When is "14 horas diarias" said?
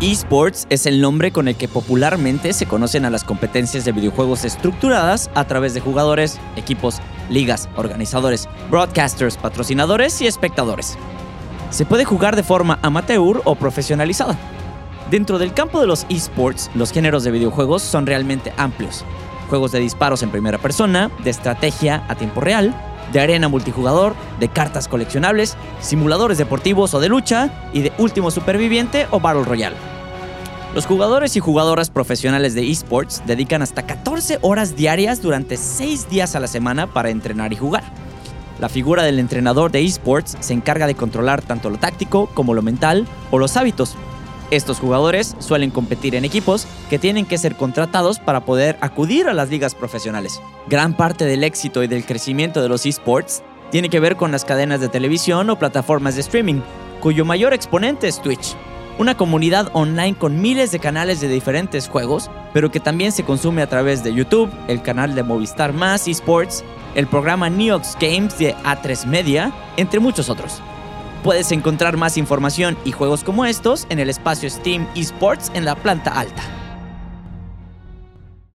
33.86-35.20